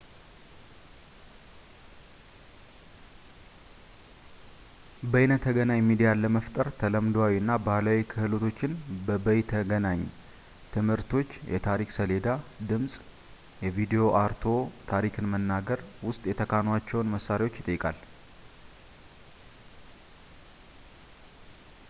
[5.11, 8.57] በይነተገናኝ ሚዲያ ለመፍጠር ተለምዶአዊ እና ባህላዊ ክህሎቶች
[9.09, 9.85] በበይነተገኛ
[10.75, 12.25] ትምህርቶቾ የታሪክ ሰሌዳ፣
[12.71, 17.99] ድምጽ እና ቪድዮ አርትዖት፣ ታሪክን መናገር ውስጥ የተካኗቸውን መሳሪያዎችን ይጠይቃል